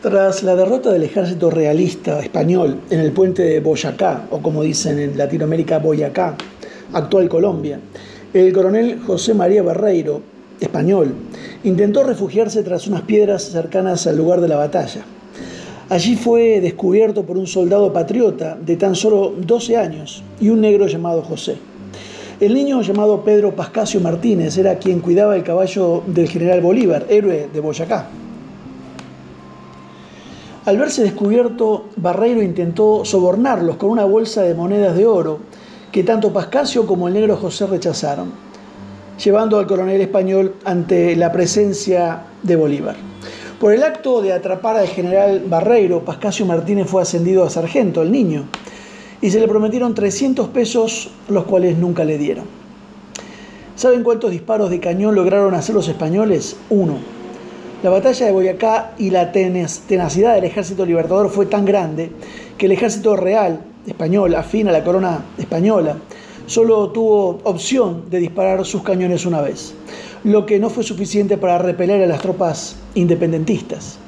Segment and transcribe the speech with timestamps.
[0.00, 4.96] Tras la derrota del ejército realista español en el puente de Boyacá, o como dicen
[4.96, 6.36] en Latinoamérica Boyacá,
[6.92, 7.80] actual Colombia,
[8.32, 10.22] el coronel José María Barreiro,
[10.60, 11.14] español,
[11.64, 15.00] intentó refugiarse tras unas piedras cercanas al lugar de la batalla.
[15.88, 20.86] Allí fue descubierto por un soldado patriota de tan solo 12 años y un negro
[20.86, 21.56] llamado José.
[22.38, 27.48] El niño llamado Pedro Pascasio Martínez era quien cuidaba el caballo del general Bolívar, héroe
[27.52, 28.06] de Boyacá.
[30.68, 35.38] Al verse descubierto, Barreiro intentó sobornarlos con una bolsa de monedas de oro
[35.90, 38.30] que tanto Pascasio como el negro José rechazaron,
[39.24, 42.96] llevando al coronel español ante la presencia de Bolívar.
[43.58, 48.12] Por el acto de atrapar al general Barreiro, Pascasio Martínez fue ascendido a sargento, el
[48.12, 48.44] niño,
[49.22, 52.44] y se le prometieron 300 pesos, los cuales nunca le dieron.
[53.74, 56.58] ¿Saben cuántos disparos de cañón lograron hacer los españoles?
[56.68, 57.17] Uno.
[57.80, 62.10] La batalla de Boyacá y la tenacidad del ejército libertador fue tan grande
[62.56, 65.96] que el ejército real español, afín a la corona española,
[66.46, 69.74] solo tuvo opción de disparar sus cañones una vez,
[70.24, 74.00] lo que no fue suficiente para repeler a las tropas independentistas.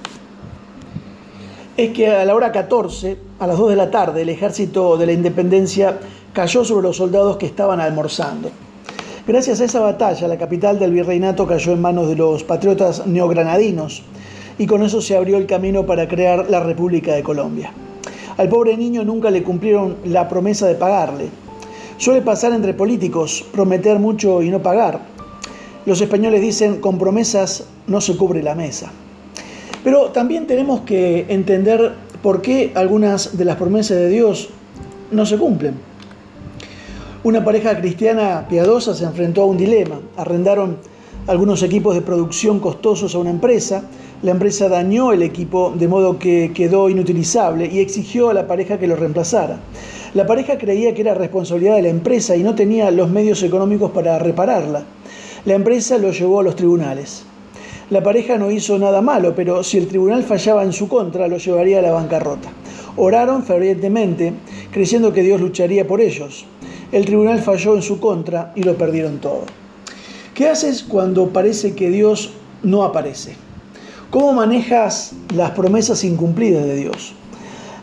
[1.77, 5.07] Es que a la hora 14, a las 2 de la tarde, el ejército de
[5.07, 5.97] la independencia
[6.33, 8.51] cayó sobre los soldados que estaban almorzando.
[9.27, 14.03] Gracias a esa batalla, la capital del virreinato cayó en manos de los patriotas neogranadinos
[14.59, 17.71] y con eso se abrió el camino para crear la República de Colombia.
[18.39, 21.29] Al pobre niño nunca le cumplieron la promesa de pagarle.
[21.99, 25.01] Suele pasar entre políticos prometer mucho y no pagar.
[25.85, 28.91] Los españoles dicen, con promesas no se cubre la mesa.
[29.85, 34.49] Pero también tenemos que entender por qué algunas de las promesas de Dios
[35.11, 35.90] no se cumplen.
[37.23, 40.01] Una pareja cristiana piadosa se enfrentó a un dilema.
[40.17, 40.79] Arrendaron
[41.27, 43.85] algunos equipos de producción costosos a una empresa.
[44.23, 48.79] La empresa dañó el equipo de modo que quedó inutilizable y exigió a la pareja
[48.79, 49.61] que lo reemplazara.
[50.15, 53.91] La pareja creía que era responsabilidad de la empresa y no tenía los medios económicos
[53.91, 54.85] para repararla.
[55.45, 57.27] La empresa lo llevó a los tribunales.
[57.91, 61.37] La pareja no hizo nada malo, pero si el tribunal fallaba en su contra, lo
[61.37, 62.49] llevaría a la bancarrota.
[62.97, 64.33] Oraron fervientemente,
[64.71, 66.47] creyendo que Dios lucharía por ellos
[66.93, 69.43] el tribunal falló en su contra y lo perdieron todo.
[70.35, 73.35] ¿Qué haces cuando parece que Dios no aparece?
[74.11, 77.15] ¿Cómo manejas las promesas incumplidas de Dios?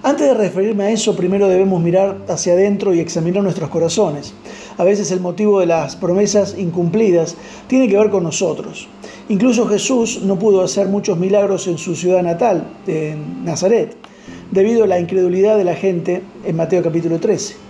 [0.03, 4.33] Antes de referirme a eso, primero debemos mirar hacia adentro y examinar nuestros corazones.
[4.77, 7.35] A veces el motivo de las promesas incumplidas
[7.67, 8.87] tiene que ver con nosotros.
[9.29, 13.95] Incluso Jesús no pudo hacer muchos milagros en su ciudad natal, en Nazaret,
[14.51, 17.66] debido a la incredulidad de la gente en Mateo capítulo 13.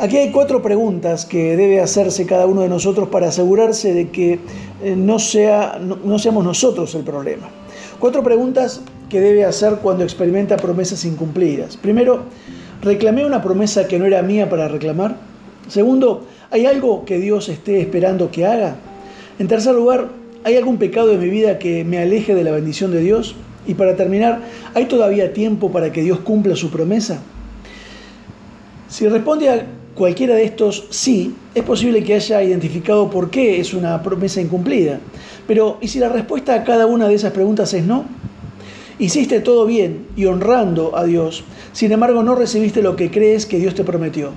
[0.00, 4.38] Aquí hay cuatro preguntas que debe hacerse cada uno de nosotros para asegurarse de que
[4.80, 7.48] eh, no, sea, no, seamos nosotros el problema.
[7.98, 11.76] Cuatro preguntas que debe hacer cuando experimenta promesas incumplidas.
[11.76, 12.22] Primero,
[12.80, 15.16] ¿reclamé una promesa que no era mía para reclamar?
[15.66, 18.76] Segundo, ¿hay algo que Dios esté esperando que haga?
[19.40, 20.10] En tercer lugar,
[20.44, 23.34] ¿hay algún pecado de mi vida que me aleje de la bendición de Dios?
[23.66, 24.42] Y para terminar,
[24.74, 27.20] ¿hay todavía tiempo para que Dios cumpla su promesa?
[28.88, 29.66] Si responde a
[29.98, 35.00] cualquiera de estos sí, es posible que haya identificado por qué es una promesa incumplida.
[35.48, 38.04] Pero, ¿y si la respuesta a cada una de esas preguntas es no?
[39.00, 41.42] Hiciste todo bien y honrando a Dios,
[41.72, 44.30] sin embargo no recibiste lo que crees que Dios te prometió.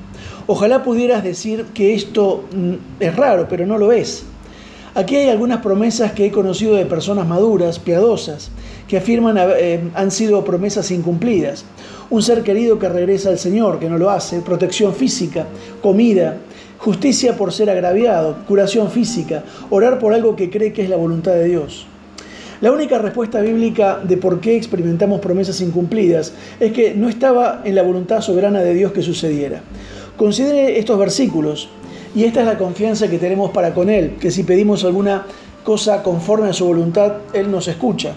[0.47, 4.25] Ojalá pudieras decir que esto mm, es raro, pero no lo es.
[4.93, 8.51] Aquí hay algunas promesas que he conocido de personas maduras, piadosas,
[8.89, 11.63] que afirman eh, han sido promesas incumplidas.
[12.09, 15.45] Un ser querido que regresa al Señor, que no lo hace, protección física,
[15.81, 16.39] comida,
[16.77, 21.35] justicia por ser agraviado, curación física, orar por algo que cree que es la voluntad
[21.35, 21.87] de Dios.
[22.59, 27.75] La única respuesta bíblica de por qué experimentamos promesas incumplidas es que no estaba en
[27.75, 29.61] la voluntad soberana de Dios que sucediera.
[30.17, 31.69] Considere estos versículos
[32.15, 35.25] y esta es la confianza que tenemos para con Él, que si pedimos alguna
[35.63, 38.15] cosa conforme a su voluntad, Él nos escucha.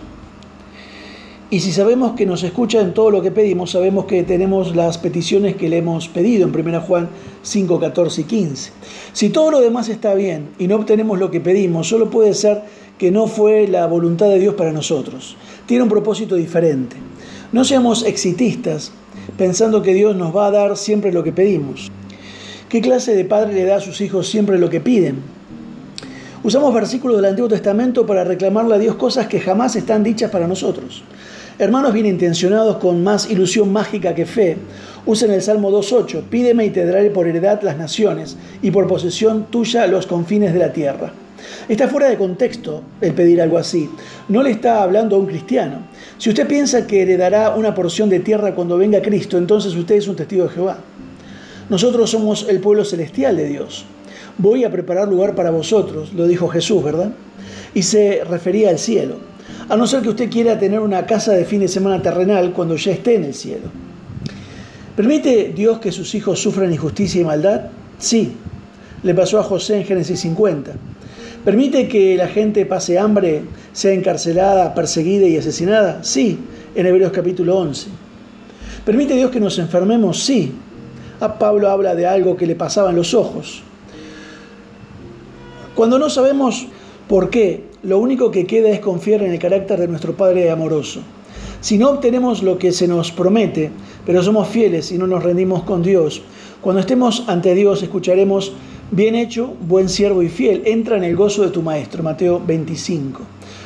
[1.51, 4.99] Y si sabemos que nos escucha en todo lo que pedimos, sabemos que tenemos las
[4.99, 7.09] peticiones que le hemos pedido en 1 Juan
[7.43, 8.73] 5, 14 y 15.
[9.13, 12.63] Si todo lo demás está bien y no obtenemos lo que pedimos, solo puede ser
[12.99, 15.37] que no fue la voluntad de Dios para nosotros.
[15.67, 16.97] Tiene un propósito diferente.
[17.53, 18.91] No seamos exitistas
[19.39, 21.93] pensando que Dios nos va a dar siempre lo que pedimos.
[22.75, 25.19] ¿Qué clase de padre le da a sus hijos siempre lo que piden?
[26.43, 30.49] Usamos versículos del Antiguo Testamento para reclamarle a Dios cosas que jamás están dichas para
[30.49, 31.05] nosotros.
[31.57, 34.57] Hermanos bien intencionados con más ilusión mágica que fe,
[35.07, 39.47] usen el Salmo 2.8, pídeme y te daré por heredad las naciones y por posesión
[39.53, 41.13] tuya los confines de la tierra.
[41.69, 43.89] Está fuera de contexto el pedir algo así.
[44.29, 45.79] No le está hablando a un cristiano.
[46.19, 50.09] Si usted piensa que heredará una porción de tierra cuando venga Cristo, entonces usted es
[50.09, 50.79] un testigo de Jehová.
[51.69, 53.85] Nosotros somos el pueblo celestial de Dios.
[54.37, 57.13] Voy a preparar lugar para vosotros, lo dijo Jesús, ¿verdad?
[57.73, 59.17] Y se refería al cielo.
[59.69, 62.77] A no ser que usted quiera tener una casa de fin de semana terrenal cuando
[62.77, 63.65] ya esté en el cielo.
[64.97, 67.63] ¿Permite Dios que sus hijos sufran injusticia y maldad?
[67.99, 68.33] Sí.
[69.03, 70.73] Le pasó a José en Génesis 50.
[71.45, 76.03] ¿Permite que la gente pase hambre, sea encarcelada, perseguida y asesinada?
[76.03, 76.39] Sí,
[76.75, 77.89] en Hebreos capítulo 11.
[78.85, 80.23] ¿Permite Dios que nos enfermemos?
[80.23, 80.53] Sí.
[81.21, 83.63] Pablo habla de algo que le pasaba en los ojos.
[85.75, 86.67] Cuando no sabemos
[87.09, 91.01] por qué, lo único que queda es confiar en el carácter de nuestro Padre amoroso.
[91.61, 93.71] Si no obtenemos lo que se nos promete,
[94.05, 96.23] pero somos fieles y no nos rendimos con Dios,
[96.61, 98.53] cuando estemos ante Dios escucharemos
[98.91, 102.03] Bien hecho, buen siervo y fiel, entra en el gozo de tu Maestro.
[102.03, 103.23] Mateo 25.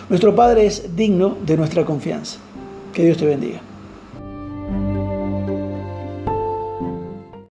[0.08, 2.38] Nuestro Padre es digno de nuestra confianza.
[2.94, 3.60] Que Dios te bendiga.